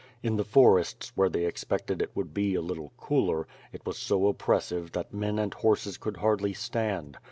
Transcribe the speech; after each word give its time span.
In 0.23 0.35
the 0.37 0.43
forests, 0.43 1.11
where 1.15 1.29
they 1.29 1.45
expected 1.45 2.01
it 2.01 2.09
would 2.15 2.33
be 2.33 2.55
a 2.55 2.61
little 2.63 2.91
cooler, 2.97 3.45
it 3.71 3.85
was 3.85 3.99
so 3.99 4.25
oppressive 4.25 4.93
that 4.93 5.13
men 5.13 5.37
and 5.37 5.53
horses 5.53 5.97
could 5.99 6.17
hardly 6.17 6.53
stand. 6.53 7.19